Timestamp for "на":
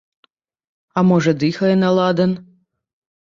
1.83-1.89